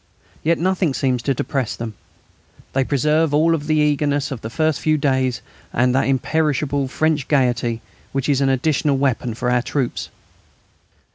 [0.41, 1.93] Yet nothing seems to depress them.
[2.73, 7.81] They preserve all the eagerness of the first few days and that imperishable French gaiety
[8.11, 10.09] which is an additional weapon for our troops.